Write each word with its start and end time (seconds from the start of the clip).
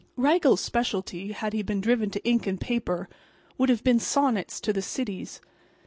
Raggles's 0.15 0.65
specialty, 0.65 1.31
had 1.31 1.53
he 1.53 1.61
been 1.61 1.79
driven 1.79 2.09
to 2.09 2.23
ink 2.27 2.47
and 2.47 2.59
paper, 2.59 3.07
would 3.59 3.69
have 3.69 3.83
been 3.83 3.99
sonnets 3.99 4.59
to 4.61 4.73
the 4.73 4.81
cities. 4.81 5.41